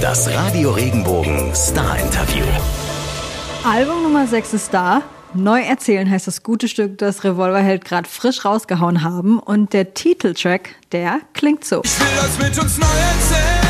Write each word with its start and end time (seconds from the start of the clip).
Das 0.00 0.28
Radio 0.30 0.72
Regenbogen 0.72 1.54
Star 1.54 1.98
Interview. 1.98 2.44
Album 3.64 4.02
Nummer 4.02 4.26
6 4.26 4.52
ist 4.52 4.74
da. 4.74 5.02
Neu 5.32 5.62
erzählen 5.62 6.10
heißt 6.10 6.26
das 6.26 6.42
gute 6.42 6.68
Stück, 6.68 6.98
das 6.98 7.24
Revolverheld 7.24 7.84
gerade 7.84 8.08
frisch 8.08 8.44
rausgehauen 8.44 9.02
haben. 9.02 9.38
Und 9.38 9.72
der 9.72 9.94
Titeltrack, 9.94 10.74
der 10.92 11.20
klingt 11.32 11.64
so. 11.64 11.80
Ich 11.84 11.98
will 11.98 12.06
das 12.16 12.38
mit 12.38 12.58
uns 12.62 12.78
neu 12.78 12.86
erzählen. 12.86 13.66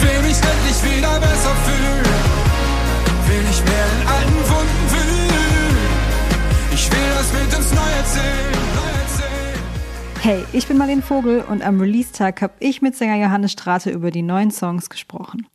Will 0.00 0.28
mich 0.28 0.36
endlich 0.36 0.96
wieder 0.96 1.20
besser 1.20 1.54
fühlen. 1.64 2.04
Will 3.28 3.42
nicht 3.42 3.64
mehr 3.64 3.86
in 4.00 4.08
alten 4.08 4.50
Wunden 4.50 4.63
Hey, 10.24 10.42
ich 10.54 10.66
bin 10.66 10.78
Marlene 10.78 11.02
Vogel 11.02 11.44
und 11.50 11.60
am 11.62 11.78
Release-Tag 11.78 12.40
habe 12.40 12.54
ich 12.58 12.80
mit 12.80 12.96
Sänger 12.96 13.22
Johannes 13.22 13.52
Strate 13.52 13.90
über 13.90 14.10
die 14.10 14.22
neuen 14.22 14.50
Songs 14.50 14.88
gesprochen. 14.88 15.46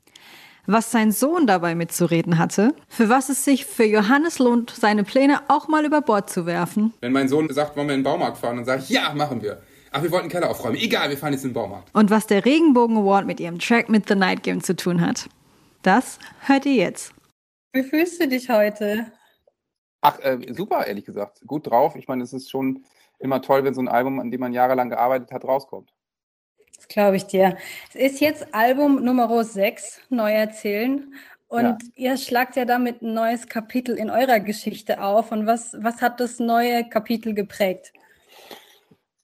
Was 0.67 0.91
sein 0.91 1.11
Sohn 1.11 1.48
dabei 1.48 1.73
mitzureden 1.73 2.38
hatte, 2.38 2.75
für 2.88 3.09
was 3.09 3.30
es 3.30 3.44
sich 3.44 3.66
für 3.66 3.85
Johannes 3.85 4.38
lohnt, 4.38 4.70
seine 4.70 5.03
Pläne 5.03 5.41
auch 5.47 5.70
mal 5.70 5.85
über 5.85 6.02
Bord 6.02 6.30
zu 6.30 6.45
werfen 6.45 6.94
Wenn 7.02 7.13
mein 7.13 7.27
Sohn 7.27 7.52
sagt, 7.52 7.75
wollen 7.77 7.88
wir 7.88 7.95
in 7.95 8.02
den 8.02 8.03
Baumarkt 8.03 8.38
fahren, 8.38 8.58
dann 8.58 8.66
sage 8.66 8.84
ich, 8.84 8.89
ja, 8.91 9.11
machen 9.16 9.41
wir. 9.41 9.59
Ach, 9.89 10.03
wir 10.03 10.11
wollten 10.11 10.30
Keller 10.30 10.52
aufräumen. 10.52 10.75
Egal, 10.75 11.09
wir 11.09 11.17
fahren 11.17 11.33
jetzt 11.33 11.45
in 11.45 11.49
den 11.49 11.55
Baumarkt. 11.55 11.89
und 11.95 12.11
was 12.11 12.27
der 12.27 12.45
Regenbogen 12.45 12.95
Award 12.95 13.25
mit 13.25 13.39
ihrem 13.39 13.58
Track 13.58 13.89
mit 13.89 14.08
The 14.08 14.13
Night 14.13 14.44
Game 14.44 14.61
zu 14.61 14.75
tun 14.75 15.02
hat. 15.02 15.30
Das 15.81 16.20
hört 16.41 16.67
ihr 16.67 16.75
jetzt. 16.75 17.16
Wie 17.73 17.81
fühlst 17.81 18.22
du 18.22 18.27
dich 18.27 18.52
heute? 18.52 19.08
Ach, 20.02 20.20
äh, 20.20 20.38
super, 20.55 20.86
ehrlich 20.86 21.05
gesagt. 21.05 21.41
Gut 21.47 21.66
drauf. 21.66 21.95
Ich 21.95 22.08
meine, 22.08 22.22
es 22.22 22.33
ist 22.33 22.52
schon 22.52 22.86
immer 23.20 23.41
toll, 23.41 23.64
wenn 23.64 23.73
so 23.73 23.82
ein 23.82 23.88
Album, 23.88 24.20
an 24.20 24.32
dem 24.32 24.40
man 24.40 24.54
jahrelang 24.54 24.90
gearbeitet 24.90 25.32
hat, 25.32 25.46
rauskommt. 25.46 25.94
Das 26.76 26.88
glaube 26.88 27.18
ich 27.18 27.26
dir. 27.26 27.58
Es 27.90 27.95
ist 27.95 28.22
jetzt 28.22 28.54
Album 28.54 29.04
Nummer 29.04 29.44
6, 29.44 30.02
Neu 30.09 30.32
erzählen. 30.32 31.14
Und 31.50 31.64
Ja. 31.64 31.78
ihr 31.95 32.17
schlagt 32.17 32.56
ja 32.56 32.66
damit 32.66 33.02
ein 33.02 33.14
neues 33.14 33.48
Kapitel 33.48 33.98
in 33.98 34.09
eurer 34.09 34.39
Geschichte 34.39 35.02
auf. 35.02 35.31
Und 35.31 35.45
was, 35.45 35.76
was 35.80 36.02
hat 36.02 36.20
das 36.20 36.39
neue 36.39 36.88
Kapitel 36.88 37.34
geprägt? 37.34 37.92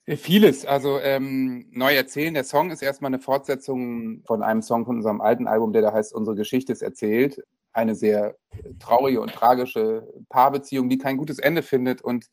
Vieles. 0.08 0.66
Also 0.66 1.00
ähm, 1.00 1.68
neu 1.72 1.96
erzählen. 1.96 2.34
Der 2.34 2.44
Song 2.44 2.70
ist 2.72 2.84
erstmal 2.84 3.10
eine 3.10 3.20
Fortsetzung 3.20 4.22
von 4.26 4.44
einem 4.44 4.62
Song 4.62 4.86
von 4.86 4.98
unserem 4.98 5.22
alten 5.22 5.48
Album, 5.48 5.74
der 5.74 5.82
da 5.82 5.94
heißt 5.94 6.14
Unsere 6.14 6.36
Geschichte 6.36 6.74
ist 6.74 6.82
erzählt. 6.82 7.42
Eine 7.74 7.96
sehr 7.96 8.36
traurige 8.80 9.22
und 9.22 9.34
tragische 9.34 10.08
Paarbeziehung, 10.30 10.90
die 10.90 10.98
kein 10.98 11.18
gutes 11.18 11.40
Ende 11.40 11.64
findet 11.64 12.02
und 12.02 12.28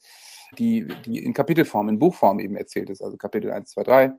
die, 0.58 0.86
die 1.05 1.25
in 1.25 1.33
Kapitelform, 1.34 1.89
in 1.89 1.98
Buchform 1.98 2.41
eben 2.41 2.56
erzählt 2.56 2.91
ist. 2.91 3.03
Also 3.03 3.17
Kapitel 3.17 3.50
1, 3.50 3.70
2, 3.70 3.83
3. 3.83 4.12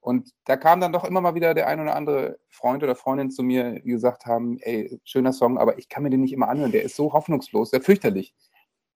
Und 0.00 0.30
da 0.44 0.58
kam 0.58 0.80
dann 0.80 0.92
doch 0.92 1.04
immer 1.04 1.22
mal 1.22 1.34
wieder 1.34 1.54
der 1.54 1.66
ein 1.66 1.80
oder 1.80 1.96
andere 1.96 2.38
Freund 2.50 2.82
oder 2.82 2.94
Freundin 2.94 3.30
zu 3.30 3.42
mir, 3.42 3.80
die 3.80 3.90
gesagt 3.90 4.26
haben, 4.26 4.58
ey, 4.60 5.00
schöner 5.02 5.32
Song, 5.32 5.56
aber 5.56 5.78
ich 5.78 5.88
kann 5.88 6.02
mir 6.02 6.10
den 6.10 6.20
nicht 6.20 6.34
immer 6.34 6.48
anhören. 6.48 6.72
Der 6.72 6.82
ist 6.82 6.94
so 6.94 7.14
hoffnungslos, 7.14 7.70
sehr 7.70 7.80
fürchterlich. 7.80 8.34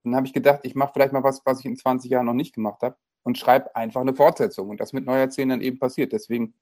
Dann 0.04 0.14
habe 0.14 0.26
ich 0.26 0.34
gedacht, 0.34 0.60
ich 0.64 0.74
mache 0.74 0.92
vielleicht 0.92 1.14
mal 1.14 1.22
was, 1.22 1.40
was 1.46 1.60
ich 1.60 1.66
in 1.66 1.76
20 1.76 2.10
Jahren 2.10 2.26
noch 2.26 2.34
nicht 2.34 2.54
gemacht 2.54 2.82
habe 2.82 2.96
und 3.22 3.38
schreibe 3.38 3.74
einfach 3.74 4.02
eine 4.02 4.14
Fortsetzung. 4.14 4.68
Und 4.68 4.80
das 4.80 4.92
mit 4.92 5.06
Neuerzählen 5.06 5.48
dann 5.48 5.60
eben 5.62 5.78
passiert. 5.78 6.12
Deswegen 6.12 6.52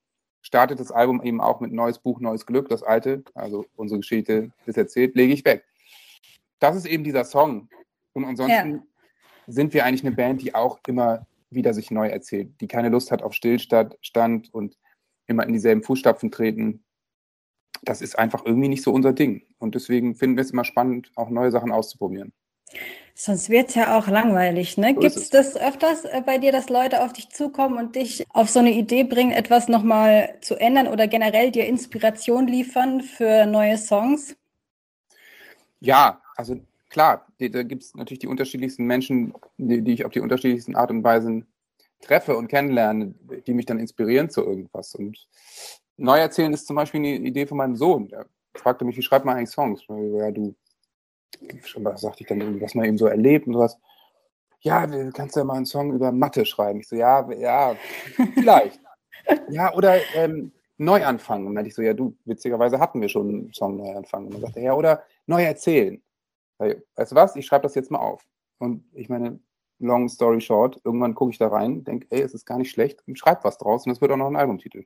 startet 0.42 0.78
das 0.78 0.92
Album 0.92 1.22
eben 1.24 1.40
auch 1.40 1.58
mit 1.60 1.72
neues 1.72 1.98
Buch, 1.98 2.20
neues 2.20 2.46
Glück. 2.46 2.68
Das 2.68 2.84
alte, 2.84 3.24
also 3.34 3.66
unsere 3.74 3.98
Geschichte 3.98 4.52
ist 4.64 4.78
erzählt, 4.78 5.16
lege 5.16 5.32
ich 5.32 5.44
weg. 5.44 5.64
Das 6.60 6.76
ist 6.76 6.86
eben 6.86 7.02
dieser 7.02 7.24
Song. 7.24 7.68
Und 8.12 8.24
ansonsten 8.24 8.86
sind 9.46 9.74
wir 9.74 9.84
eigentlich 9.84 10.04
eine 10.04 10.14
Band, 10.14 10.42
die 10.42 10.54
auch 10.54 10.78
immer 10.86 11.26
wieder 11.50 11.74
sich 11.74 11.90
neu 11.90 12.08
erzählt, 12.08 12.60
die 12.60 12.68
keine 12.68 12.88
Lust 12.88 13.10
hat 13.10 13.22
auf 13.22 13.32
Stillstand 13.32 13.96
Stand 14.00 14.52
und 14.52 14.76
immer 15.26 15.46
in 15.46 15.52
dieselben 15.52 15.82
Fußstapfen 15.82 16.30
treten. 16.30 16.84
Das 17.82 18.02
ist 18.02 18.18
einfach 18.18 18.44
irgendwie 18.44 18.68
nicht 18.68 18.82
so 18.82 18.92
unser 18.92 19.12
Ding. 19.12 19.42
Und 19.58 19.74
deswegen 19.74 20.14
finden 20.14 20.36
wir 20.36 20.42
es 20.42 20.50
immer 20.50 20.64
spannend, 20.64 21.10
auch 21.14 21.30
neue 21.30 21.50
Sachen 21.50 21.72
auszuprobieren. 21.72 22.32
Sonst 23.14 23.48
wird 23.48 23.70
es 23.70 23.74
ja 23.76 23.96
auch 23.96 24.08
langweilig, 24.08 24.76
ne? 24.76 24.92
So 24.94 25.00
Gibt 25.00 25.16
es. 25.16 25.30
das 25.30 25.56
öfters 25.56 26.04
äh, 26.04 26.22
bei 26.24 26.36
dir, 26.36 26.52
dass 26.52 26.68
Leute 26.68 27.02
auf 27.02 27.14
dich 27.14 27.30
zukommen 27.30 27.78
und 27.78 27.96
dich 27.96 28.26
auf 28.28 28.50
so 28.50 28.58
eine 28.58 28.72
Idee 28.72 29.04
bringen, 29.04 29.32
etwas 29.32 29.68
nochmal 29.68 30.36
zu 30.42 30.56
ändern 30.56 30.86
oder 30.86 31.08
generell 31.08 31.50
dir 31.50 31.66
Inspiration 31.66 32.46
liefern 32.46 33.00
für 33.00 33.46
neue 33.46 33.78
Songs? 33.78 34.36
Ja, 35.80 36.20
also 36.36 36.56
klar, 36.96 37.26
da 37.38 37.62
gibt 37.62 37.82
es 37.82 37.94
natürlich 37.94 38.20
die 38.20 38.26
unterschiedlichsten 38.26 38.86
Menschen, 38.86 39.34
die, 39.58 39.82
die 39.82 39.92
ich 39.92 40.06
auf 40.06 40.12
die 40.12 40.20
unterschiedlichsten 40.20 40.76
Art 40.76 40.90
und 40.90 41.04
Weisen 41.04 41.46
treffe 42.00 42.34
und 42.34 42.48
kennenlerne, 42.48 43.14
die 43.46 43.52
mich 43.52 43.66
dann 43.66 43.78
inspirieren 43.78 44.30
zu 44.30 44.42
irgendwas. 44.42 44.94
Und 44.94 45.28
Neuerzählen 45.98 46.54
ist 46.54 46.66
zum 46.66 46.76
Beispiel 46.76 47.00
eine 47.00 47.16
Idee 47.16 47.46
von 47.46 47.58
meinem 47.58 47.76
Sohn. 47.76 48.08
Der 48.08 48.24
fragte 48.54 48.86
mich, 48.86 48.96
wie 48.96 49.02
schreibt 49.02 49.26
man 49.26 49.36
eigentlich 49.36 49.50
Songs? 49.50 49.82
Ja, 49.86 50.30
du, 50.30 50.54
schon 51.64 51.84
was 51.84 52.00
sagte 52.00 52.22
ich 52.22 52.28
dann 52.28 52.40
irgendwie, 52.40 52.62
was 52.62 52.74
man 52.74 52.86
eben 52.86 52.96
so 52.96 53.08
erlebt 53.08 53.46
und 53.46 53.52
sowas. 53.52 53.76
Ja, 54.60 54.86
du 54.86 55.10
kannst 55.12 55.36
ja 55.36 55.44
mal 55.44 55.56
einen 55.56 55.66
Song 55.66 55.92
über 55.92 56.12
Mathe 56.12 56.46
schreiben. 56.46 56.80
Ich 56.80 56.88
so, 56.88 56.96
ja, 56.96 57.30
ja, 57.32 57.76
vielleicht. 58.32 58.80
ja, 59.50 59.74
oder 59.74 59.98
ähm, 60.14 60.50
Neuanfang. 60.78 61.40
Und 61.40 61.48
dann 61.48 61.54
meinte 61.56 61.68
ich 61.68 61.74
so, 61.74 61.82
ja, 61.82 61.92
du, 61.92 62.16
witzigerweise 62.24 62.80
hatten 62.80 63.02
wir 63.02 63.10
schon 63.10 63.28
einen 63.28 63.52
Song 63.52 63.76
Neuanfang. 63.76 64.24
Und 64.24 64.32
dann 64.32 64.40
sagte 64.40 64.60
er, 64.60 64.64
ja, 64.64 64.74
oder 64.74 65.02
neu 65.26 65.44
erzählen. 65.44 66.00
Weil, 66.58 66.82
weißt 66.96 67.12
du 67.12 67.16
was, 67.16 67.36
ich 67.36 67.46
schreibe 67.46 67.62
das 67.62 67.74
jetzt 67.74 67.90
mal 67.90 67.98
auf. 67.98 68.26
Und 68.58 68.84
ich 68.92 69.08
meine, 69.08 69.38
long 69.78 70.08
story 70.08 70.40
short, 70.40 70.80
irgendwann 70.84 71.14
gucke 71.14 71.30
ich 71.32 71.38
da 71.38 71.48
rein, 71.48 71.84
denke, 71.84 72.06
ey, 72.10 72.22
es 72.22 72.34
ist 72.34 72.46
gar 72.46 72.58
nicht 72.58 72.70
schlecht 72.70 73.02
und 73.06 73.18
schreibe 73.18 73.44
was 73.44 73.58
draus 73.58 73.84
und 73.84 73.90
das 73.90 74.00
wird 74.00 74.10
auch 74.12 74.16
noch 74.16 74.28
ein 74.28 74.36
Albumtitel. 74.36 74.84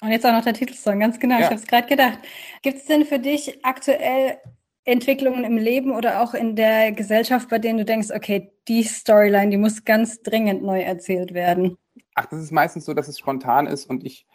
Und 0.00 0.10
jetzt 0.10 0.24
auch 0.24 0.32
noch 0.32 0.44
der 0.44 0.54
Titelsong, 0.54 1.00
ganz 1.00 1.18
genau. 1.18 1.36
Ich 1.36 1.40
Ja. 1.40 1.46
habe 1.46 1.56
es 1.56 1.66
gerade 1.66 1.88
gedacht. 1.88 2.18
Gibt 2.62 2.78
es 2.78 2.84
denn 2.84 3.04
für 3.04 3.18
dich 3.18 3.64
aktuell 3.64 4.38
Entwicklungen 4.84 5.44
im 5.44 5.56
Leben 5.56 5.90
oder 5.90 6.22
auch 6.22 6.34
in 6.34 6.54
der 6.54 6.92
Gesellschaft, 6.92 7.48
bei 7.48 7.58
denen 7.58 7.78
du 7.78 7.84
denkst, 7.84 8.10
okay, 8.14 8.52
die 8.68 8.84
Storyline, 8.84 9.50
die 9.50 9.56
muss 9.56 9.84
ganz 9.84 10.22
dringend 10.22 10.62
neu 10.62 10.80
erzählt 10.80 11.34
werden? 11.34 11.76
Ach, 12.14 12.26
das 12.26 12.40
ist 12.40 12.52
meistens 12.52 12.84
so, 12.84 12.94
dass 12.94 13.08
es 13.08 13.18
spontan 13.18 13.66
ist 13.66 13.90
und 13.90 14.04
ich 14.04 14.26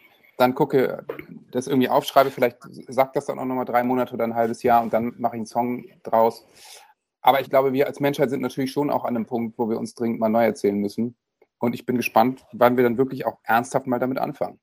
dann 0.43 0.55
gucke, 0.55 1.05
das 1.51 1.67
irgendwie 1.67 1.89
aufschreibe, 1.89 2.29
vielleicht 2.29 2.57
sagt 2.87 3.15
das 3.15 3.25
dann 3.25 3.39
auch 3.39 3.45
nochmal 3.45 3.65
drei 3.65 3.83
Monate 3.83 4.13
oder 4.13 4.25
ein 4.25 4.35
halbes 4.35 4.61
Jahr 4.61 4.83
und 4.83 4.93
dann 4.93 5.13
mache 5.17 5.35
ich 5.35 5.39
einen 5.39 5.45
Song 5.45 5.85
draus. 6.03 6.45
Aber 7.21 7.39
ich 7.39 7.49
glaube, 7.49 7.71
wir 7.71 7.87
als 7.87 8.01
Menschheit 8.01 8.29
sind 8.29 8.41
natürlich 8.41 8.71
schon 8.71 8.89
auch 8.89 9.05
an 9.05 9.15
einem 9.15 9.25
Punkt, 9.25 9.57
wo 9.57 9.69
wir 9.69 9.79
uns 9.79 9.95
dringend 9.95 10.19
mal 10.19 10.29
neu 10.29 10.43
erzählen 10.43 10.77
müssen. 10.77 11.15
Und 11.57 11.73
ich 11.73 11.85
bin 11.85 11.95
gespannt, 11.95 12.45
wann 12.51 12.75
wir 12.75 12.83
dann 12.83 12.97
wirklich 12.97 13.25
auch 13.25 13.37
ernsthaft 13.43 13.87
mal 13.87 13.99
damit 13.99 14.17
anfangen. 14.17 14.59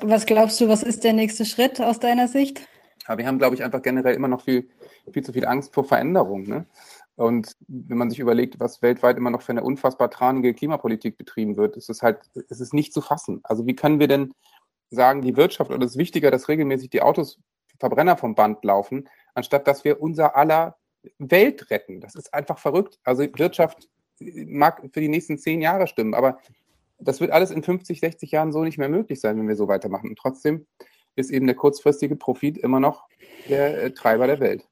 Was 0.00 0.26
glaubst 0.26 0.60
du, 0.60 0.68
was 0.68 0.82
ist 0.82 1.04
der 1.04 1.12
nächste 1.12 1.44
Schritt 1.44 1.80
aus 1.80 2.00
deiner 2.00 2.26
Sicht? 2.26 2.66
Aber 3.06 3.18
wir 3.18 3.26
haben, 3.28 3.38
glaube 3.38 3.54
ich, 3.54 3.62
einfach 3.62 3.82
generell 3.82 4.14
immer 4.16 4.26
noch 4.26 4.42
viel, 4.42 4.68
viel 5.12 5.22
zu 5.22 5.32
viel 5.32 5.46
Angst 5.46 5.72
vor 5.72 5.84
Veränderung. 5.84 6.42
Ne? 6.42 6.66
Und 7.14 7.56
wenn 7.68 7.96
man 7.96 8.10
sich 8.10 8.18
überlegt, 8.18 8.58
was 8.58 8.82
weltweit 8.82 9.16
immer 9.16 9.30
noch 9.30 9.42
für 9.42 9.52
eine 9.52 9.62
unfassbar 9.62 10.10
tranige 10.10 10.52
Klimapolitik 10.52 11.16
betrieben 11.16 11.56
wird, 11.56 11.76
ist 11.76 11.88
es 11.88 12.02
halt, 12.02 12.18
es 12.50 12.60
ist 12.60 12.74
nicht 12.74 12.92
zu 12.92 13.00
fassen. 13.00 13.40
Also 13.44 13.66
wie 13.66 13.76
können 13.76 14.00
wir 14.00 14.08
denn 14.08 14.34
sagen, 14.90 15.22
die 15.22 15.36
Wirtschaft 15.36 15.70
oder 15.70 15.84
es 15.84 15.92
ist 15.92 15.98
wichtiger, 15.98 16.30
dass 16.30 16.48
regelmäßig 16.48 16.90
die 16.90 17.02
Autos 17.02 17.38
Verbrenner 17.78 18.16
vom 18.16 18.34
Band 18.34 18.64
laufen, 18.64 19.08
anstatt 19.34 19.66
dass 19.66 19.84
wir 19.84 20.00
unser 20.00 20.36
aller 20.36 20.76
Welt 21.18 21.70
retten. 21.70 22.00
Das 22.00 22.14
ist 22.14 22.32
einfach 22.32 22.58
verrückt. 22.58 22.98
Also 23.04 23.22
Wirtschaft 23.22 23.88
mag 24.18 24.82
für 24.92 25.00
die 25.00 25.08
nächsten 25.08 25.38
zehn 25.38 25.60
Jahre 25.60 25.86
stimmen, 25.86 26.14
aber 26.14 26.38
das 26.98 27.20
wird 27.20 27.30
alles 27.30 27.50
in 27.50 27.62
50, 27.62 28.00
60 28.00 28.30
Jahren 28.30 28.52
so 28.52 28.64
nicht 28.64 28.78
mehr 28.78 28.88
möglich 28.88 29.20
sein, 29.20 29.38
wenn 29.38 29.48
wir 29.48 29.56
so 29.56 29.68
weitermachen. 29.68 30.08
Und 30.10 30.18
trotzdem 30.18 30.66
ist 31.14 31.30
eben 31.30 31.46
der 31.46 31.56
kurzfristige 31.56 32.16
Profit 32.16 32.58
immer 32.58 32.80
noch 32.80 33.06
der 33.48 33.84
äh, 33.84 33.90
Treiber 33.90 34.26
der 34.26 34.40
Welt. 34.40 34.66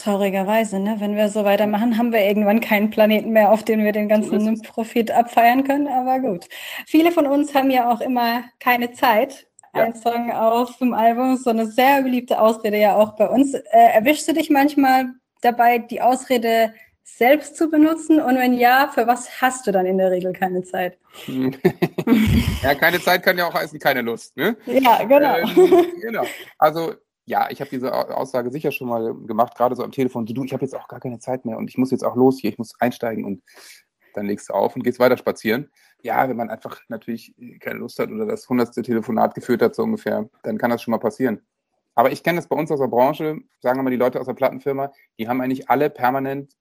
Traurigerweise, 0.00 0.78
ne? 0.78 0.96
Wenn 0.98 1.16
wir 1.16 1.28
so 1.28 1.44
weitermachen, 1.44 1.98
haben 1.98 2.12
wir 2.12 2.20
irgendwann 2.20 2.60
keinen 2.60 2.90
Planeten 2.90 3.30
mehr, 3.30 3.52
auf 3.52 3.62
den 3.64 3.84
wir 3.84 3.92
den 3.92 4.04
So 4.04 4.08
ganzen 4.08 4.54
es. 4.54 4.62
Profit 4.62 5.10
abfeiern 5.10 5.64
können. 5.64 5.88
Aber 5.88 6.20
gut. 6.20 6.46
Viele 6.86 7.12
von 7.12 7.26
uns 7.26 7.54
haben 7.54 7.70
ja 7.70 7.90
auch 7.90 8.00
immer 8.00 8.44
keine 8.58 8.92
Zeit. 8.92 9.46
Ja. 9.74 9.84
Ein 9.84 9.94
Song 9.94 10.32
auf 10.32 10.78
dem 10.78 10.94
Album, 10.94 11.36
so 11.36 11.50
eine 11.50 11.66
sehr 11.66 12.02
beliebte 12.02 12.40
Ausrede 12.40 12.78
ja 12.78 12.96
auch 12.96 13.12
bei 13.16 13.28
uns. 13.28 13.54
Äh, 13.54 13.62
erwischst 13.94 14.26
du 14.26 14.32
dich 14.32 14.50
manchmal 14.50 15.10
dabei, 15.42 15.78
die 15.78 16.00
Ausrede 16.00 16.74
selbst 17.04 17.56
zu 17.56 17.68
benutzen? 17.70 18.20
Und 18.20 18.36
wenn 18.36 18.54
ja, 18.54 18.90
für 18.92 19.06
was 19.06 19.40
hast 19.40 19.66
du 19.66 19.72
dann 19.72 19.86
in 19.86 19.98
der 19.98 20.10
Regel 20.10 20.32
keine 20.32 20.62
Zeit? 20.62 20.98
ja, 22.62 22.74
keine 22.74 23.00
Zeit 23.00 23.22
kann 23.22 23.36
ja 23.36 23.46
auch 23.46 23.54
heißen, 23.54 23.78
keine 23.78 24.02
Lust. 24.02 24.36
Ne? 24.36 24.56
Ja, 24.66 25.04
genau. 25.04 25.36
Ähm, 25.36 25.86
genau. 26.00 26.24
Also 26.58 26.94
ja, 27.30 27.48
ich 27.48 27.60
habe 27.60 27.70
diese 27.70 27.94
Au- 27.94 28.12
Aussage 28.12 28.50
sicher 28.50 28.72
schon 28.72 28.88
mal 28.88 29.14
gemacht, 29.14 29.56
gerade 29.56 29.76
so 29.76 29.84
am 29.84 29.92
Telefon. 29.92 30.26
Du, 30.26 30.42
ich 30.44 30.52
habe 30.52 30.64
jetzt 30.64 30.74
auch 30.74 30.88
gar 30.88 30.98
keine 30.98 31.20
Zeit 31.20 31.44
mehr 31.44 31.56
und 31.56 31.70
ich 31.70 31.78
muss 31.78 31.92
jetzt 31.92 32.04
auch 32.04 32.16
los 32.16 32.40
hier, 32.40 32.50
ich 32.50 32.58
muss 32.58 32.74
einsteigen 32.80 33.24
und 33.24 33.42
dann 34.14 34.26
legst 34.26 34.48
du 34.48 34.52
auf 34.52 34.74
und 34.74 34.82
gehst 34.82 34.98
weiter 34.98 35.16
spazieren. 35.16 35.70
Ja, 36.02 36.28
wenn 36.28 36.36
man 36.36 36.50
einfach 36.50 36.80
natürlich 36.88 37.34
keine 37.60 37.78
Lust 37.78 38.00
hat 38.00 38.10
oder 38.10 38.26
das 38.26 38.48
hundertste 38.48 38.82
Telefonat 38.82 39.36
geführt 39.36 39.62
hat, 39.62 39.76
so 39.76 39.84
ungefähr, 39.84 40.28
dann 40.42 40.58
kann 40.58 40.70
das 40.70 40.82
schon 40.82 40.90
mal 40.90 40.98
passieren. 40.98 41.40
Aber 41.94 42.10
ich 42.10 42.24
kenne 42.24 42.36
das 42.38 42.48
bei 42.48 42.56
uns 42.56 42.72
aus 42.72 42.80
der 42.80 42.88
Branche, 42.88 43.38
sagen 43.60 43.78
wir 43.78 43.84
mal 43.84 43.90
die 43.90 43.96
Leute 43.96 44.18
aus 44.18 44.26
der 44.26 44.34
Plattenfirma, 44.34 44.92
die 45.18 45.28
haben 45.28 45.40
eigentlich 45.40 45.70
alle 45.70 45.88
permanent 45.88 46.56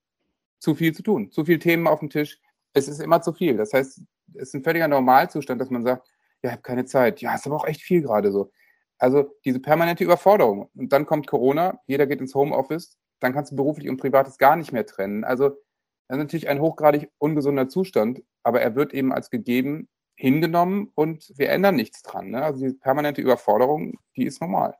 zu 0.59 0.75
viel 0.75 0.93
zu 0.93 1.01
tun, 1.01 1.31
zu 1.31 1.45
viele 1.45 1.59
Themen 1.59 1.87
auf 1.87 1.99
dem 1.99 2.11
Tisch. 2.11 2.39
Es 2.73 2.87
ist 2.87 3.01
immer 3.01 3.23
zu 3.23 3.33
viel. 3.33 3.57
Das 3.57 3.73
heißt, 3.73 4.01
es 4.35 4.41
ist 4.49 4.53
ein 4.53 4.63
völliger 4.63 4.87
Normalzustand, 4.87 5.59
dass 5.59 5.71
man 5.71 5.83
sagt, 5.83 6.07
ja, 6.43 6.49
ich 6.49 6.51
habe 6.51 6.61
keine 6.61 6.85
Zeit. 6.85 7.21
Ja, 7.21 7.33
ist 7.33 7.47
aber 7.47 7.55
auch 7.55 7.65
echt 7.65 7.81
viel 7.81 8.03
gerade 8.03 8.31
so. 8.31 8.51
Also 8.99 9.31
diese 9.45 9.59
permanente 9.59 10.03
Überforderung. 10.03 10.69
Und 10.75 10.93
dann 10.93 11.05
kommt 11.05 11.25
Corona, 11.27 11.79
jeder 11.87 12.05
geht 12.05 12.19
ins 12.21 12.35
Homeoffice, 12.35 12.97
dann 13.19 13.33
kannst 13.33 13.51
du 13.51 13.55
beruflich 13.55 13.89
und 13.89 13.97
privates 13.97 14.37
gar 14.37 14.55
nicht 14.55 14.71
mehr 14.71 14.85
trennen. 14.85 15.23
Also 15.23 15.49
das 15.49 16.17
ist 16.17 16.23
natürlich 16.23 16.49
ein 16.49 16.61
hochgradig 16.61 17.09
ungesunder 17.17 17.69
Zustand, 17.69 18.21
aber 18.43 18.61
er 18.61 18.75
wird 18.75 18.93
eben 18.93 19.13
als 19.13 19.29
gegeben 19.29 19.87
hingenommen 20.15 20.91
und 20.95 21.31
wir 21.37 21.49
ändern 21.49 21.75
nichts 21.75 22.01
dran. 22.01 22.31
Ne? 22.31 22.43
Also 22.43 22.59
diese 22.59 22.77
permanente 22.77 23.21
Überforderung, 23.21 23.99
die 24.15 24.25
ist 24.25 24.41
normal. 24.41 24.75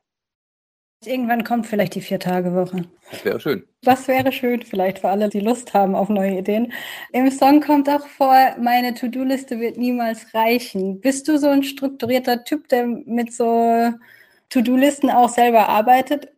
Irgendwann 1.06 1.44
kommt 1.44 1.66
vielleicht 1.66 1.94
die 1.94 2.02
Vier-Tage-Woche. 2.02 2.84
Das 3.10 3.24
wäre 3.24 3.40
schön. 3.40 3.66
Das 3.82 4.06
wäre 4.06 4.32
schön, 4.32 4.60
vielleicht 4.60 4.98
für 4.98 5.08
alle, 5.08 5.30
die 5.30 5.40
Lust 5.40 5.72
haben 5.72 5.94
auf 5.94 6.10
neue 6.10 6.38
Ideen. 6.38 6.74
Im 7.12 7.30
Song 7.30 7.62
kommt 7.62 7.88
auch 7.88 8.06
vor, 8.06 8.36
meine 8.60 8.92
To-Do-Liste 8.92 9.58
wird 9.60 9.78
niemals 9.78 10.34
reichen. 10.34 11.00
Bist 11.00 11.26
du 11.26 11.38
so 11.38 11.48
ein 11.48 11.62
strukturierter 11.62 12.44
Typ, 12.44 12.68
der 12.68 12.86
mit 12.86 13.32
so 13.32 13.90
To-Do-Listen 14.50 15.08
auch 15.08 15.30
selber 15.30 15.70
arbeitet? 15.70 16.34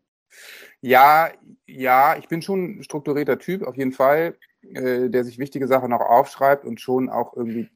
Ja, 0.80 1.30
ja, 1.66 2.16
ich 2.16 2.28
bin 2.28 2.40
schon 2.40 2.78
ein 2.78 2.82
strukturierter 2.84 3.40
Typ, 3.40 3.62
auf 3.64 3.76
jeden 3.76 3.92
Fall, 3.92 4.36
äh, 4.62 5.08
der 5.08 5.24
sich 5.24 5.38
wichtige 5.38 5.66
Sachen 5.66 5.92
auch 5.92 6.00
aufschreibt 6.00 6.64
und 6.64 6.80
schon 6.80 7.10
auch 7.10 7.36
irgendwie, 7.36 7.68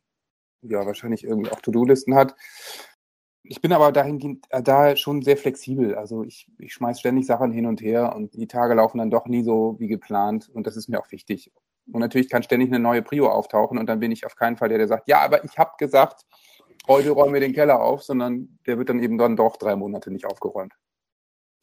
ja, 0.62 0.86
wahrscheinlich 0.86 1.24
irgendwie 1.24 1.50
auch 1.50 1.60
To-Do-Listen 1.60 2.14
hat. 2.14 2.36
Ich 3.48 3.60
bin 3.60 3.72
aber 3.72 3.92
dahingehend 3.92 4.46
äh, 4.50 4.62
da 4.62 4.96
schon 4.96 5.22
sehr 5.22 5.36
flexibel. 5.36 5.94
Also 5.94 6.24
ich, 6.24 6.48
ich 6.58 6.74
schmeiß 6.74 7.00
ständig 7.00 7.26
Sachen 7.26 7.52
hin 7.52 7.66
und 7.66 7.80
her 7.80 8.14
und 8.14 8.34
die 8.34 8.46
Tage 8.46 8.74
laufen 8.74 8.98
dann 8.98 9.10
doch 9.10 9.26
nie 9.26 9.42
so 9.42 9.76
wie 9.78 9.88
geplant 9.88 10.48
und 10.52 10.66
das 10.66 10.76
ist 10.76 10.88
mir 10.88 11.00
auch 11.00 11.10
wichtig. 11.10 11.52
Und 11.92 12.00
natürlich 12.00 12.28
kann 12.28 12.42
ständig 12.42 12.68
eine 12.68 12.80
neue 12.80 13.02
Prio 13.02 13.30
auftauchen 13.30 13.78
und 13.78 13.86
dann 13.86 14.00
bin 14.00 14.10
ich 14.10 14.26
auf 14.26 14.34
keinen 14.34 14.56
Fall 14.56 14.68
der, 14.68 14.78
der 14.78 14.88
sagt, 14.88 15.08
ja, 15.08 15.20
aber 15.20 15.44
ich 15.44 15.56
habe 15.56 15.72
gesagt, 15.78 16.26
heute 16.88 17.10
räumen 17.10 17.34
wir 17.34 17.40
den 17.40 17.52
Keller 17.52 17.80
auf, 17.80 18.02
sondern 18.02 18.58
der 18.66 18.78
wird 18.78 18.88
dann 18.88 19.00
eben 19.00 19.18
dann 19.18 19.36
doch 19.36 19.56
drei 19.56 19.76
Monate 19.76 20.10
nicht 20.10 20.26
aufgeräumt. 20.26 20.74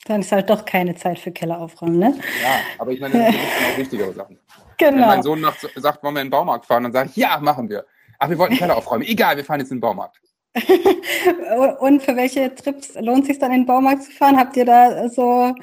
Dann 0.06 0.22
ist 0.22 0.32
halt 0.32 0.50
doch 0.50 0.66
keine 0.66 0.96
Zeit 0.96 1.20
für 1.20 1.32
Keller 1.32 1.60
aufräumen, 1.60 2.00
ne? 2.00 2.20
Ja, 2.42 2.60
aber 2.78 2.92
ich 2.92 3.00
meine, 3.00 3.14
das 3.14 3.34
sind 3.34 3.74
auch 3.74 3.78
wichtigere 3.78 4.14
Sachen. 4.14 4.40
Genau. 4.78 4.92
Wenn 4.92 5.08
mein 5.08 5.24
Sohn 5.24 5.46
sagt, 5.76 6.04
wollen 6.04 6.16
wir 6.16 6.22
in 6.22 6.28
den 6.28 6.32
Baumarkt 6.32 6.66
fahren, 6.66 6.84
dann 6.84 6.92
sage 6.92 7.10
ich, 7.10 7.16
ja, 7.16 7.40
machen 7.40 7.70
wir. 7.70 7.86
Ach, 8.20 8.30
wir 8.30 8.38
wollten 8.38 8.54
den 8.54 8.60
Keller 8.60 8.78
aufräumen. 8.78 9.06
Egal, 9.06 9.38
wir 9.38 9.46
fahren 9.46 9.62
jetzt 9.62 9.72
in 9.72 9.78
den 9.78 9.82
Baumarkt. 9.82 10.22
Und 11.80 12.04
für 12.04 12.16
welche 12.16 12.54
Trips 12.54 12.94
lohnt 12.96 13.22
es 13.22 13.28
sich 13.28 13.40
dann 13.40 13.52
in 13.52 13.62
den 13.62 13.66
Baumarkt 13.66 14.04
zu 14.04 14.12
fahren? 14.12 14.38
Habt 14.38 14.56
ihr 14.56 14.66
da 14.66 15.10
so 15.10 15.56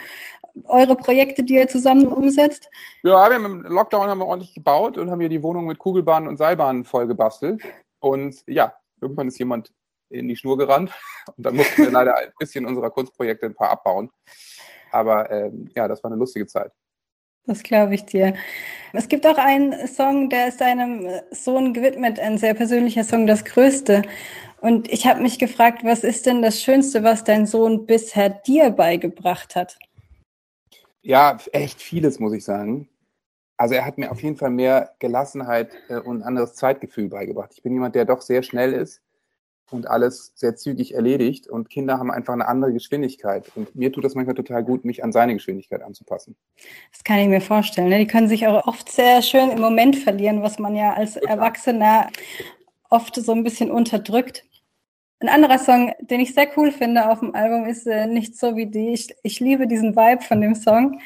eure 0.64 0.96
Projekte, 0.96 1.42
die 1.42 1.54
ihr 1.54 1.68
zusammen 1.68 2.06
umsetzt? 2.06 2.68
Ja, 3.02 3.28
wir 3.28 3.36
haben 3.36 3.44
im 3.44 3.62
Lockdown 3.62 4.08
haben 4.08 4.18
wir 4.18 4.26
ordentlich 4.26 4.54
gebaut 4.54 4.98
und 4.98 5.10
haben 5.10 5.20
hier 5.20 5.28
die 5.28 5.42
Wohnung 5.42 5.66
mit 5.66 5.78
Kugelbahnen 5.78 6.28
und 6.28 6.36
Seilbahnen 6.36 6.84
voll 6.84 7.06
gebastelt. 7.06 7.62
Und 8.00 8.42
ja, 8.46 8.74
irgendwann 9.00 9.28
ist 9.28 9.38
jemand 9.38 9.72
in 10.08 10.26
die 10.26 10.36
Schnur 10.36 10.58
gerannt 10.58 10.92
und 11.36 11.46
dann 11.46 11.56
mussten 11.56 11.84
wir 11.84 11.90
leider 11.90 12.16
ein 12.16 12.32
bisschen 12.38 12.66
unserer 12.66 12.90
Kunstprojekte 12.90 13.46
ein 13.46 13.54
paar 13.54 13.70
abbauen. 13.70 14.10
Aber 14.90 15.30
ähm, 15.30 15.70
ja, 15.74 15.86
das 15.86 16.02
war 16.02 16.10
eine 16.10 16.18
lustige 16.18 16.46
Zeit. 16.46 16.72
Das 17.46 17.62
glaube 17.62 17.94
ich 17.94 18.04
dir. 18.04 18.34
Es 18.92 19.08
gibt 19.08 19.26
auch 19.26 19.38
einen 19.38 19.86
Song, 19.86 20.28
der 20.28 20.48
ist 20.48 20.60
deinem 20.60 21.08
Sohn 21.30 21.72
gewidmet, 21.72 22.20
ein 22.20 22.38
sehr 22.38 22.54
persönlicher 22.54 23.02
Song, 23.02 23.26
das 23.26 23.44
Größte. 23.44 24.02
Und 24.60 24.92
ich 24.92 25.06
habe 25.06 25.22
mich 25.22 25.38
gefragt, 25.38 25.84
was 25.84 26.04
ist 26.04 26.26
denn 26.26 26.42
das 26.42 26.60
Schönste, 26.62 27.02
was 27.02 27.24
dein 27.24 27.46
Sohn 27.46 27.86
bisher 27.86 28.28
dir 28.28 28.70
beigebracht 28.70 29.56
hat? 29.56 29.78
Ja, 31.02 31.38
echt 31.52 31.80
vieles, 31.80 32.18
muss 32.18 32.34
ich 32.34 32.44
sagen. 32.44 32.88
Also 33.56 33.74
er 33.74 33.84
hat 33.84 33.98
mir 33.98 34.10
auf 34.10 34.22
jeden 34.22 34.36
Fall 34.36 34.50
mehr 34.50 34.94
Gelassenheit 34.98 35.72
äh, 35.88 35.98
und 35.98 36.18
ein 36.18 36.22
anderes 36.22 36.54
Zeitgefühl 36.54 37.08
beigebracht. 37.08 37.52
Ich 37.54 37.62
bin 37.62 37.72
jemand, 37.72 37.94
der 37.94 38.04
doch 38.04 38.22
sehr 38.22 38.42
schnell 38.42 38.72
ist 38.72 39.02
und 39.70 39.86
alles 39.88 40.32
sehr 40.34 40.56
zügig 40.56 40.94
erledigt. 40.94 41.46
Und 41.46 41.70
Kinder 41.70 41.98
haben 41.98 42.10
einfach 42.10 42.34
eine 42.34 42.48
andere 42.48 42.72
Geschwindigkeit. 42.72 43.50
Und 43.54 43.74
mir 43.74 43.92
tut 43.92 44.04
das 44.04 44.14
manchmal 44.14 44.34
total 44.34 44.64
gut, 44.64 44.84
mich 44.84 45.04
an 45.04 45.12
seine 45.12 45.34
Geschwindigkeit 45.34 45.82
anzupassen. 45.82 46.36
Das 46.92 47.04
kann 47.04 47.18
ich 47.18 47.28
mir 47.28 47.40
vorstellen. 47.40 47.88
Ne? 47.88 47.98
Die 47.98 48.06
können 48.06 48.28
sich 48.28 48.46
auch 48.46 48.66
oft 48.66 48.90
sehr 48.90 49.22
schön 49.22 49.50
im 49.50 49.60
Moment 49.60 49.96
verlieren, 49.96 50.42
was 50.42 50.58
man 50.58 50.74
ja 50.74 50.94
als 50.94 51.16
Erwachsener 51.16 52.08
oft 52.88 53.14
so 53.14 53.32
ein 53.32 53.44
bisschen 53.44 53.70
unterdrückt. 53.70 54.44
Ein 55.20 55.28
anderer 55.28 55.58
Song, 55.58 55.92
den 56.00 56.20
ich 56.20 56.32
sehr 56.32 56.48
cool 56.56 56.72
finde 56.72 57.10
auf 57.10 57.20
dem 57.20 57.34
Album, 57.34 57.66
ist 57.66 57.86
äh, 57.86 58.06
Nicht 58.06 58.38
so 58.38 58.56
wie 58.56 58.66
die. 58.66 58.94
Ich, 58.94 59.14
ich 59.22 59.38
liebe 59.38 59.66
diesen 59.66 59.94
Vibe 59.94 60.22
von 60.22 60.40
dem 60.40 60.54
Song. 60.54 60.98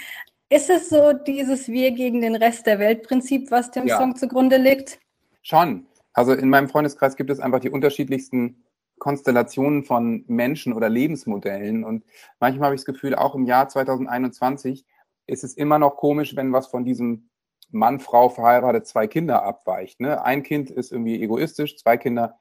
Ist 0.48 0.70
es 0.70 0.88
so 0.88 1.12
dieses 1.12 1.66
Wir 1.66 1.90
gegen 1.90 2.20
den 2.20 2.36
Rest 2.36 2.66
der 2.66 2.78
Welt-Prinzip, 2.78 3.50
was 3.50 3.72
dem 3.72 3.88
ja. 3.88 3.98
Song 3.98 4.14
zugrunde 4.14 4.56
liegt? 4.56 5.00
Schon. 5.42 5.86
Also 6.12 6.32
in 6.32 6.48
meinem 6.48 6.68
Freundeskreis 6.68 7.16
gibt 7.16 7.30
es 7.30 7.40
einfach 7.40 7.58
die 7.58 7.70
unterschiedlichsten 7.70 8.62
Konstellationen 8.98 9.82
von 9.82 10.24
Menschen 10.28 10.72
oder 10.72 10.88
Lebensmodellen. 10.88 11.82
Und 11.82 12.04
manchmal 12.38 12.66
habe 12.66 12.76
ich 12.76 12.82
das 12.82 12.86
Gefühl, 12.86 13.16
auch 13.16 13.34
im 13.34 13.46
Jahr 13.46 13.68
2021 13.68 14.86
ist 15.26 15.42
es 15.42 15.54
immer 15.54 15.80
noch 15.80 15.96
komisch, 15.96 16.36
wenn 16.36 16.52
was 16.52 16.68
von 16.68 16.84
diesem 16.84 17.30
Mann, 17.70 17.98
Frau, 17.98 18.28
verheiratet, 18.28 18.86
zwei 18.86 19.08
Kinder 19.08 19.42
abweicht. 19.42 19.98
Ne? 19.98 20.22
Ein 20.24 20.44
Kind 20.44 20.70
ist 20.70 20.92
irgendwie 20.92 21.20
egoistisch, 21.20 21.76
zwei 21.76 21.96
Kinder 21.96 22.38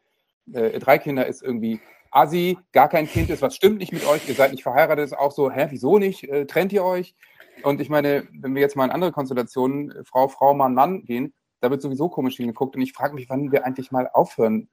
äh, 0.51 0.79
drei 0.79 0.97
Kinder 0.97 1.25
ist 1.25 1.41
irgendwie 1.41 1.79
assi, 2.11 2.57
gar 2.71 2.89
kein 2.89 3.07
Kind 3.07 3.29
ist, 3.29 3.41
was 3.41 3.55
stimmt 3.55 3.79
nicht 3.79 3.91
mit 3.91 4.05
euch, 4.05 4.27
ihr 4.27 4.35
seid 4.35 4.51
nicht 4.51 4.63
verheiratet, 4.63 5.05
ist 5.05 5.17
auch 5.17 5.31
so, 5.31 5.49
hä, 5.49 5.67
wieso 5.69 5.97
nicht, 5.97 6.23
äh, 6.25 6.45
trennt 6.45 6.73
ihr 6.73 6.83
euch? 6.83 7.15
Und 7.63 7.81
ich 7.81 7.89
meine, 7.89 8.27
wenn 8.31 8.55
wir 8.55 8.61
jetzt 8.61 8.75
mal 8.75 8.85
in 8.85 8.91
andere 8.91 9.11
Konstellationen, 9.11 9.91
äh, 9.91 10.03
Frau, 10.03 10.27
Frau, 10.27 10.53
Mann, 10.53 10.73
Mann 10.73 11.03
gehen, 11.03 11.33
da 11.59 11.71
wird 11.71 11.81
sowieso 11.81 12.09
komisch 12.09 12.37
hingeguckt 12.37 12.75
und 12.75 12.81
ich 12.81 12.93
frage 12.93 13.15
mich, 13.15 13.29
wann 13.29 13.51
wir 13.51 13.65
eigentlich 13.65 13.91
mal 13.91 14.09
aufhören, 14.11 14.69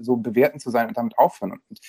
so 0.00 0.16
bewerten 0.16 0.58
zu 0.58 0.70
sein 0.70 0.88
und 0.88 0.96
damit 0.96 1.18
aufhören. 1.18 1.52
Und 1.52 1.80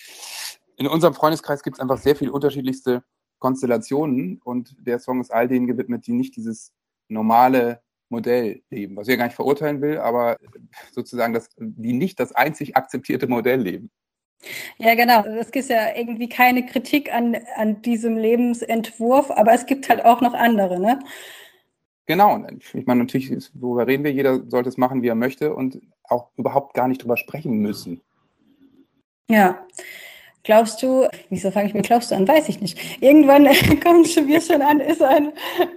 in 0.77 0.87
unserem 0.87 1.13
Freundeskreis 1.13 1.63
gibt 1.63 1.77
es 1.77 1.81
einfach 1.81 1.97
sehr 1.97 2.15
viele 2.15 2.31
unterschiedlichste 2.31 3.03
Konstellationen 3.39 4.39
und 4.43 4.75
der 4.79 4.99
Song 4.99 5.21
ist 5.21 5.33
all 5.33 5.47
denen 5.47 5.67
gewidmet, 5.67 6.07
die 6.07 6.13
nicht 6.13 6.35
dieses 6.35 6.71
normale 7.07 7.81
Modell 8.09 8.61
leben, 8.69 8.95
was 8.95 9.07
ich 9.07 9.13
ja 9.13 9.17
gar 9.17 9.25
nicht 9.25 9.35
verurteilen 9.35 9.81
will, 9.81 9.97
aber 9.97 10.37
sozusagen 10.91 11.33
das, 11.33 11.49
die 11.57 11.93
nicht 11.93 12.19
das 12.19 12.33
einzig 12.33 12.75
akzeptierte 12.75 13.27
Modell 13.27 13.61
leben. 13.61 13.91
Ja, 14.77 14.95
genau. 14.95 15.25
Es 15.25 15.51
gibt 15.51 15.69
ja 15.69 15.95
irgendwie 15.95 16.29
keine 16.29 16.65
Kritik 16.65 17.13
an, 17.13 17.37
an 17.55 17.81
diesem 17.81 18.17
Lebensentwurf, 18.17 19.31
aber 19.31 19.53
es 19.53 19.65
gibt 19.65 19.89
halt 19.89 20.03
auch 20.03 20.21
noch 20.21 20.33
andere, 20.33 20.79
ne? 20.79 20.99
Genau. 22.05 22.45
Ich 22.73 22.85
meine, 22.85 23.01
natürlich, 23.01 23.49
worüber 23.53 23.87
reden 23.87 24.03
wir? 24.03 24.11
Jeder 24.11 24.41
sollte 24.49 24.67
es 24.67 24.77
machen, 24.77 25.01
wie 25.01 25.07
er 25.07 25.15
möchte 25.15 25.55
und 25.55 25.79
auch 26.03 26.29
überhaupt 26.35 26.73
gar 26.73 26.89
nicht 26.89 27.01
drüber 27.01 27.15
sprechen 27.15 27.59
müssen. 27.59 28.01
Ja. 29.29 29.65
Glaubst 30.45 30.83
du, 30.83 31.07
wieso 31.29 31.51
fange 31.51 31.69
ich 31.69 31.73
mit 31.73 31.85
glaubst 31.85 32.11
du 32.11 32.15
an? 32.15 32.27
Weiß 32.27 32.49
ich 32.49 32.59
nicht. 32.59 32.77
Irgendwann 33.01 33.45
kommt 33.83 34.09
schon 34.09 34.27
wir 34.27 34.41
schon 34.41 34.61
an, 34.61 34.81
ist 34.81 35.01
ein, 35.01 35.31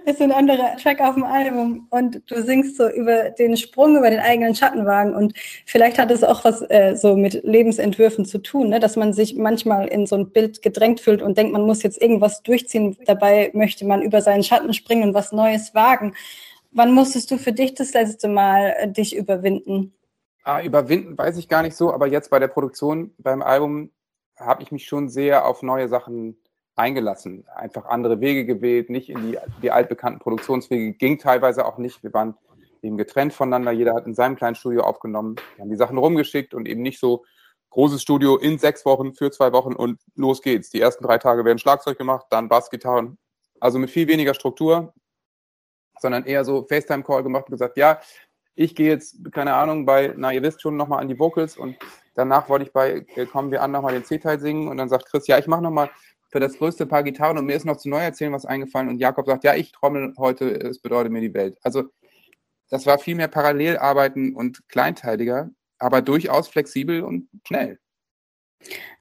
ist 0.05 0.21
ein 0.21 0.33
anderer 0.33 0.75
Track 0.75 0.99
auf 0.99 1.13
dem 1.13 1.23
Album 1.23 1.87
und 1.89 2.21
du 2.29 2.43
singst 2.43 2.75
so 2.75 2.89
über 2.89 3.29
den 3.29 3.55
Sprung 3.55 3.95
über 3.95 4.09
den 4.09 4.19
eigenen 4.19 4.55
Schattenwagen 4.55 5.15
und 5.15 5.33
vielleicht 5.65 5.97
hat 5.97 6.11
es 6.11 6.21
auch 6.21 6.43
was 6.43 6.61
äh, 6.69 6.95
so 6.97 7.15
mit 7.15 7.45
Lebensentwürfen 7.45 8.25
zu 8.25 8.39
tun, 8.39 8.67
ne? 8.67 8.81
dass 8.81 8.97
man 8.97 9.13
sich 9.13 9.35
manchmal 9.37 9.87
in 9.87 10.05
so 10.05 10.17
ein 10.17 10.31
Bild 10.31 10.61
gedrängt 10.61 10.99
fühlt 10.99 11.21
und 11.21 11.37
denkt, 11.37 11.53
man 11.53 11.65
muss 11.65 11.81
jetzt 11.81 12.01
irgendwas 12.01 12.43
durchziehen. 12.43 12.97
Dabei 13.05 13.51
möchte 13.53 13.85
man 13.85 14.01
über 14.01 14.19
seinen 14.19 14.43
Schatten 14.43 14.73
springen 14.73 15.03
und 15.03 15.13
was 15.13 15.31
Neues 15.31 15.75
wagen. 15.75 16.13
Wann 16.71 16.93
musstest 16.93 17.31
du 17.31 17.37
für 17.37 17.53
dich 17.53 17.73
das 17.73 17.93
letzte 17.93 18.27
Mal 18.27 18.75
äh, 18.77 18.91
dich 18.91 19.15
überwinden? 19.15 19.93
Ah, 20.43 20.61
überwinden 20.61 21.17
weiß 21.17 21.37
ich 21.37 21.47
gar 21.47 21.61
nicht 21.61 21.77
so, 21.77 21.93
aber 21.93 22.07
jetzt 22.07 22.29
bei 22.29 22.39
der 22.39 22.47
Produktion 22.49 23.11
beim 23.17 23.41
Album 23.41 23.91
habe 24.37 24.63
ich 24.63 24.71
mich 24.71 24.85
schon 24.85 25.09
sehr 25.09 25.45
auf 25.45 25.63
neue 25.63 25.87
Sachen 25.87 26.37
eingelassen. 26.75 27.45
Einfach 27.55 27.85
andere 27.85 28.21
Wege 28.21 28.45
gewählt, 28.45 28.89
nicht 28.89 29.09
in 29.09 29.31
die, 29.31 29.37
die 29.61 29.71
altbekannten 29.71 30.19
Produktionswege, 30.19 30.93
ging 30.93 31.17
teilweise 31.17 31.65
auch 31.65 31.77
nicht. 31.77 32.03
Wir 32.03 32.13
waren 32.13 32.35
eben 32.81 32.97
getrennt 32.97 33.33
voneinander, 33.33 33.71
jeder 33.71 33.95
hat 33.95 34.05
in 34.05 34.13
seinem 34.13 34.35
kleinen 34.35 34.55
Studio 34.55 34.83
aufgenommen, 34.83 35.35
wir 35.55 35.63
haben 35.63 35.69
die 35.69 35.75
Sachen 35.75 35.97
rumgeschickt 35.97 36.53
und 36.53 36.67
eben 36.67 36.81
nicht 36.83 36.99
so 36.99 37.25
großes 37.71 38.01
Studio 38.01 38.37
in 38.37 38.59
sechs 38.59 38.85
Wochen, 38.85 39.13
für 39.13 39.31
zwei 39.31 39.51
Wochen 39.51 39.73
und 39.73 39.99
los 40.15 40.41
geht's. 40.41 40.69
Die 40.69 40.79
ersten 40.79 41.03
drei 41.03 41.17
Tage 41.17 41.43
werden 41.43 41.57
Schlagzeug 41.57 41.97
gemacht, 41.97 42.27
dann 42.29 42.47
Bass, 42.47 42.69
Gitarren. 42.69 43.17
Also 43.59 43.79
mit 43.79 43.89
viel 43.89 44.07
weniger 44.07 44.35
Struktur, 44.35 44.93
sondern 45.99 46.25
eher 46.25 46.45
so 46.45 46.65
FaceTime-Call 46.67 47.23
gemacht 47.23 47.45
und 47.47 47.51
gesagt, 47.51 47.77
ja, 47.77 47.99
ich 48.55 48.75
gehe 48.75 48.89
jetzt, 48.89 49.17
keine 49.31 49.53
Ahnung, 49.53 49.85
bei, 49.85 50.13
na, 50.15 50.31
ihr 50.31 50.41
wisst 50.41 50.61
schon, 50.61 50.77
nochmal 50.77 51.01
an 51.01 51.07
die 51.07 51.19
Vocals 51.19 51.57
und 51.57 51.75
danach 52.17 52.49
wollte 52.49 52.65
ich 52.65 52.73
bei 52.73 53.05
äh, 53.15 53.25
Kommen 53.25 53.51
wir 53.51 53.61
an 53.61 53.71
nochmal 53.71 53.93
den 53.93 54.03
C-Teil 54.03 54.39
singen 54.39 54.67
und 54.67 54.77
dann 54.77 54.89
sagt 54.89 55.05
Chris, 55.05 55.27
ja, 55.27 55.37
ich 55.37 55.47
mache 55.47 55.61
nochmal 55.61 55.89
für 56.29 56.39
das 56.39 56.57
größte 56.57 56.85
Paar 56.85 57.03
Gitarren 57.03 57.37
und 57.37 57.45
mir 57.45 57.55
ist 57.55 57.65
noch 57.65 57.77
zu 57.77 57.87
neu 57.87 57.99
erzählen 57.99 58.33
was 58.33 58.45
eingefallen 58.45 58.89
und 58.89 58.99
Jakob 58.99 59.27
sagt, 59.27 59.45
ja, 59.45 59.55
ich 59.55 59.71
trommel 59.71 60.13
heute, 60.17 60.49
es 60.49 60.79
bedeutet 60.81 61.11
mir 61.11 61.21
die 61.21 61.33
Welt. 61.33 61.57
Also 61.63 61.83
das 62.69 62.85
war 62.85 62.99
viel 62.99 63.15
mehr 63.15 63.29
Parallelarbeiten 63.29 64.35
und 64.35 64.67
kleinteiliger, 64.67 65.49
aber 65.79 66.01
durchaus 66.01 66.49
flexibel 66.49 67.03
und 67.03 67.29
schnell. 67.47 67.79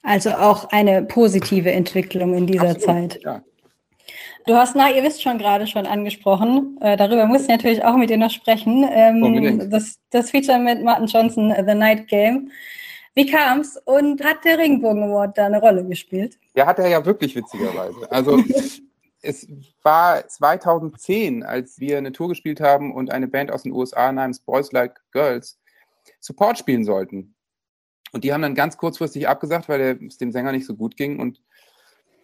Also 0.03 0.31
auch 0.31 0.71
eine 0.71 1.03
positive 1.03 1.73
Entwicklung 1.73 2.35
in 2.35 2.47
dieser 2.47 2.71
Absolut, 2.71 3.13
Zeit. 3.13 3.23
Ja. 3.23 3.43
Du 4.45 4.55
hast, 4.55 4.77
na, 4.77 4.91
ihr 4.91 5.03
wisst 5.03 5.23
schon 5.23 5.39
gerade 5.39 5.67
schon 5.67 5.87
angesprochen. 5.87 6.79
Äh, 6.81 6.97
darüber 6.97 7.27
muss 7.27 7.43
ich 7.43 7.49
natürlich 7.49 7.83
auch 7.83 7.97
mit 7.97 8.11
dir 8.11 8.19
noch 8.19 8.31
sprechen. 8.31 8.87
Ähm, 8.89 9.69
das, 9.69 9.99
das 10.11 10.31
Feature 10.31 10.61
mit 10.61 10.85
Martin 10.85 11.07
Johnson, 11.07 11.53
The 11.67 11.75
Night 11.75 12.07
Game. 12.07 12.53
Wie 13.17 13.25
kam's 13.25 13.81
und 13.87 14.23
hat 14.23 14.45
der 14.45 14.59
Regenbogen 14.59 15.03
Award 15.05 15.39
da 15.39 15.47
eine 15.47 15.59
Rolle 15.59 15.83
gespielt? 15.87 16.39
Ja, 16.55 16.67
hat 16.67 16.79
er 16.79 16.89
ja 16.89 17.05
wirklich 17.05 17.35
witzigerweise. 17.35 18.13
Also 18.13 18.39
es 19.23 19.49
war 19.83 20.29
2010, 20.29 21.43
als 21.43 21.81
wir 21.81 21.97
eine 21.97 22.13
Tour 22.13 22.29
gespielt 22.29 22.61
haben 22.61 22.95
und 22.95 23.11
eine 23.11 23.27
Band 23.27 23.51
aus 23.51 23.63
den 23.63 23.73
USA 23.73 24.13
namens 24.13 24.41
Boys 24.41 24.71
Like 24.71 25.01
Girls 25.13 25.59
Support 26.21 26.59
spielen 26.59 26.85
sollten. 26.85 27.35
Und 28.13 28.23
die 28.23 28.35
haben 28.35 28.43
dann 28.43 28.55
ganz 28.55 28.77
kurzfristig 28.77 29.27
abgesagt, 29.27 29.71
weil 29.71 29.99
es 30.07 30.19
dem 30.19 30.31
Sänger 30.31 30.53
nicht 30.53 30.67
so 30.67 30.77
gut 30.77 30.99
ging. 30.99 31.19
Und 31.19 31.41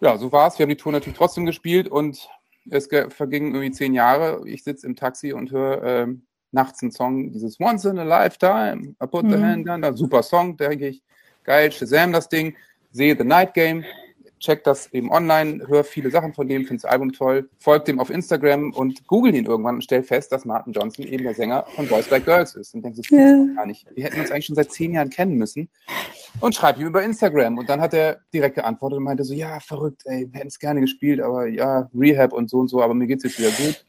ja, 0.02 0.18
so 0.18 0.30
war 0.30 0.48
es. 0.48 0.58
Wir 0.58 0.64
haben 0.64 0.70
die 0.70 0.76
Tour 0.76 0.92
natürlich 0.92 1.16
trotzdem 1.16 1.46
gespielt 1.46 1.88
und 1.88 2.28
es 2.70 2.88
vergingen 3.08 3.54
irgendwie 3.54 3.72
zehn 3.72 3.94
Jahre. 3.94 4.46
Ich 4.46 4.62
sitze 4.62 4.86
im 4.86 4.94
Taxi 4.94 5.32
und 5.32 5.50
höre 5.50 5.82
äh, 5.82 6.06
nachts 6.52 6.82
einen 6.82 6.92
Song, 6.92 7.32
dieses 7.32 7.58
Once 7.58 7.84
in 7.84 7.98
a 7.98 8.04
Lifetime, 8.04 8.94
I 9.02 9.06
put 9.06 9.28
the 9.28 9.36
mhm. 9.36 9.42
hand 9.42 9.68
down, 9.68 9.96
super 9.96 10.22
Song, 10.22 10.56
denke 10.56 10.88
ich, 10.88 11.02
geil, 11.44 11.72
Shazam 11.72 12.12
das 12.12 12.28
Ding, 12.28 12.54
sehe 12.92 13.16
The 13.16 13.24
Night 13.24 13.54
Game, 13.54 13.84
check 14.42 14.64
das 14.64 14.92
eben 14.92 15.10
online, 15.10 15.66
höre 15.68 15.84
viele 15.84 16.10
Sachen 16.10 16.34
von 16.34 16.48
dem, 16.48 16.64
finde 16.64 16.82
das 16.82 16.90
Album 16.90 17.12
toll, 17.12 17.48
folgt 17.58 17.88
dem 17.88 18.00
auf 18.00 18.10
Instagram 18.10 18.72
und 18.72 19.06
google 19.06 19.34
ihn 19.34 19.46
irgendwann 19.46 19.76
und 19.76 19.82
stell 19.82 20.02
fest, 20.02 20.32
dass 20.32 20.44
Martin 20.44 20.72
Johnson 20.72 21.06
eben 21.06 21.22
der 21.22 21.34
Sänger 21.34 21.64
von 21.76 21.86
Boys 21.86 22.10
Like 22.10 22.24
Girls 22.24 22.56
ist. 22.56 22.74
Und 22.74 22.82
denke, 22.82 23.00
das 23.00 23.10
ja. 23.10 23.46
gar 23.54 23.66
nicht. 23.66 23.86
Wir 23.94 24.04
hätten 24.04 24.20
uns 24.20 24.30
eigentlich 24.30 24.46
schon 24.46 24.56
seit 24.56 24.72
zehn 24.72 24.94
Jahren 24.94 25.10
kennen 25.10 25.36
müssen. 25.36 25.68
Und 26.40 26.54
schreibe 26.54 26.80
ihm 26.80 26.88
über 26.88 27.02
Instagram. 27.02 27.56
Und 27.56 27.68
dann 27.68 27.80
hat 27.80 27.94
er 27.94 28.20
direkt 28.34 28.56
geantwortet 28.56 28.98
und 28.98 29.04
meinte 29.04 29.22
so, 29.22 29.32
ja, 29.32 29.60
verrückt, 29.60 30.02
ey, 30.06 30.26
wir 30.30 30.38
hätten 30.38 30.48
es 30.48 30.58
gerne 30.58 30.80
gespielt, 30.80 31.20
aber 31.20 31.46
ja, 31.46 31.88
Rehab 31.94 32.32
und 32.32 32.50
so 32.50 32.58
und 32.58 32.68
so, 32.68 32.82
aber 32.82 32.94
mir 32.94 33.06
geht 33.06 33.18
es 33.18 33.24
jetzt 33.24 33.38
wieder 33.38 33.50
gut. 33.50 33.84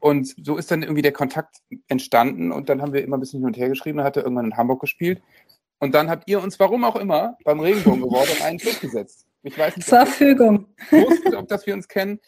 Und 0.00 0.34
so 0.44 0.56
ist 0.56 0.70
dann 0.70 0.82
irgendwie 0.82 1.02
der 1.02 1.12
Kontakt 1.12 1.58
entstanden 1.88 2.52
und 2.52 2.68
dann 2.68 2.80
haben 2.80 2.92
wir 2.92 3.04
immer 3.04 3.18
ein 3.18 3.20
bisschen 3.20 3.40
hin 3.40 3.46
und 3.46 3.56
her 3.56 3.68
geschrieben. 3.68 3.98
Dann 3.98 4.06
hat 4.06 4.16
er 4.16 4.22
irgendwann 4.22 4.46
in 4.46 4.56
Hamburg 4.56 4.80
gespielt. 4.80 5.22
Und 5.78 5.94
dann 5.94 6.10
habt 6.10 6.28
ihr 6.28 6.42
uns, 6.42 6.58
warum 6.58 6.84
auch 6.84 6.96
immer, 6.96 7.36
beim 7.44 7.60
Regenbogen 7.60 8.02
geworden 8.02 8.30
einen 8.42 8.58
Club 8.58 8.80
gesetzt. 8.80 9.26
Ich 9.42 9.58
weiß 9.58 9.76
nicht, 9.76 9.88
Verfügung. 9.88 10.66
Wusste, 10.90 11.38
ob 11.38 11.48
dass 11.48 11.66
wir 11.66 11.74
uns 11.74 11.88
kennen. 11.88 12.20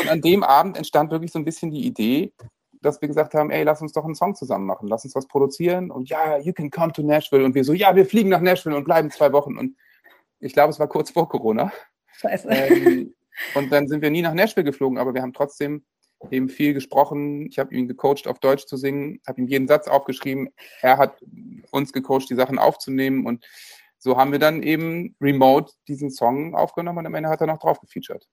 Und 0.00 0.08
an 0.08 0.20
dem 0.20 0.42
Abend 0.42 0.76
entstand 0.76 1.10
wirklich 1.10 1.32
so 1.32 1.38
ein 1.38 1.44
bisschen 1.44 1.70
die 1.70 1.86
Idee, 1.86 2.32
dass 2.80 3.00
wir 3.00 3.08
gesagt 3.08 3.34
haben, 3.34 3.50
ey, 3.50 3.62
lass 3.62 3.82
uns 3.82 3.92
doch 3.92 4.04
einen 4.04 4.14
Song 4.14 4.34
zusammen 4.34 4.66
machen, 4.66 4.88
lass 4.88 5.04
uns 5.04 5.14
was 5.14 5.26
produzieren 5.26 5.90
und 5.90 6.08
ja, 6.08 6.38
you 6.38 6.52
can 6.52 6.70
come 6.70 6.92
to 6.92 7.02
Nashville 7.02 7.44
und 7.44 7.54
wir 7.54 7.64
so, 7.64 7.72
ja, 7.72 7.94
wir 7.94 8.06
fliegen 8.06 8.30
nach 8.30 8.40
Nashville 8.40 8.76
und 8.76 8.84
bleiben 8.84 9.10
zwei 9.10 9.32
Wochen 9.32 9.58
und 9.58 9.76
ich 10.38 10.52
glaube, 10.52 10.70
es 10.70 10.78
war 10.78 10.88
kurz 10.88 11.10
vor 11.10 11.28
Corona. 11.28 11.72
Scheiße. 12.12 12.48
Ähm, 12.48 13.14
und 13.54 13.70
dann 13.70 13.88
sind 13.88 14.02
wir 14.02 14.10
nie 14.10 14.22
nach 14.22 14.34
Nashville 14.34 14.64
geflogen, 14.64 14.98
aber 14.98 15.14
wir 15.14 15.22
haben 15.22 15.32
trotzdem 15.32 15.84
eben 16.30 16.48
viel 16.48 16.74
gesprochen. 16.74 17.46
Ich 17.46 17.58
habe 17.58 17.74
ihn 17.74 17.88
gecoacht, 17.88 18.26
auf 18.26 18.38
Deutsch 18.38 18.66
zu 18.66 18.76
singen, 18.76 19.20
habe 19.26 19.40
ihm 19.40 19.46
jeden 19.46 19.68
Satz 19.68 19.88
aufgeschrieben. 19.88 20.50
Er 20.80 20.98
hat 20.98 21.22
uns 21.70 21.92
gecoacht, 21.92 22.28
die 22.30 22.34
Sachen 22.34 22.58
aufzunehmen 22.58 23.26
und 23.26 23.46
so 23.98 24.16
haben 24.16 24.32
wir 24.32 24.38
dann 24.38 24.62
eben 24.62 25.16
remote 25.20 25.72
diesen 25.88 26.10
Song 26.10 26.54
aufgenommen 26.54 26.98
und 26.98 27.06
am 27.06 27.14
Ende 27.14 27.28
hat 27.28 27.40
er 27.40 27.46
noch 27.46 27.58
drauf 27.58 27.80
gefeatured. 27.80 28.26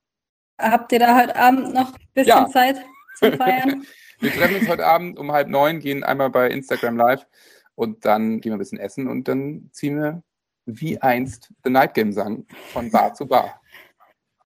Habt 0.60 0.92
ihr 0.92 1.00
da 1.00 1.18
heute 1.18 1.34
Abend 1.36 1.74
noch 1.74 1.92
ein 1.94 2.08
bisschen 2.12 2.28
ja. 2.28 2.48
Zeit 2.48 2.84
zum 3.18 3.32
Feiern? 3.32 3.84
wir 4.20 4.32
treffen 4.32 4.56
uns 4.56 4.68
heute 4.68 4.86
Abend 4.86 5.18
um 5.18 5.32
halb 5.32 5.48
neun, 5.48 5.80
gehen 5.80 6.04
einmal 6.04 6.30
bei 6.30 6.48
Instagram 6.48 6.96
live 6.96 7.26
und 7.74 8.04
dann 8.04 8.40
gehen 8.40 8.52
wir 8.52 8.56
ein 8.56 8.60
bisschen 8.60 8.78
essen 8.78 9.08
und 9.08 9.26
dann 9.26 9.68
ziehen 9.72 9.96
wir 9.96 10.22
wie 10.66 10.98
einst 11.00 11.52
The 11.64 11.70
Night 11.70 11.94
Game 11.94 12.12
sang 12.12 12.46
von 12.72 12.90
Bar 12.90 13.14
zu 13.14 13.26
Bar. 13.26 13.60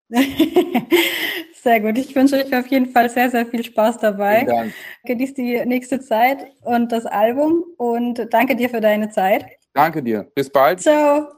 Sehr 1.68 1.80
gut. 1.80 1.98
Ich 1.98 2.16
wünsche 2.16 2.36
euch 2.36 2.56
auf 2.56 2.66
jeden 2.68 2.86
Fall 2.86 3.10
sehr, 3.10 3.28
sehr 3.28 3.44
viel 3.44 3.62
Spaß 3.62 3.98
dabei. 3.98 4.36
Vielen 4.36 4.46
Dank. 4.46 4.72
Genießt 5.04 5.36
die 5.36 5.66
nächste 5.66 6.00
Zeit 6.00 6.46
und 6.62 6.90
das 6.92 7.04
Album 7.04 7.62
und 7.76 8.26
danke 8.30 8.56
dir 8.56 8.70
für 8.70 8.80
deine 8.80 9.10
Zeit. 9.10 9.44
Danke 9.74 10.02
dir. 10.02 10.26
Bis 10.34 10.48
bald. 10.48 10.80
Ciao. 10.80 11.28